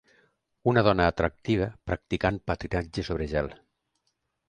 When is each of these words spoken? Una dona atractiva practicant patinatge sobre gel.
Una 0.71 0.83
dona 0.87 1.05
atractiva 1.13 1.69
practicant 1.91 2.43
patinatge 2.53 3.09
sobre 3.11 3.33
gel. 3.37 3.55